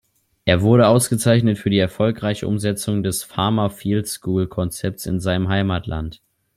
[0.45, 6.23] Er wurde ausgezeichnet für die erfolgreiche Umsetzung des „Farmer Field School“-Konzepts in seinem Heimatland.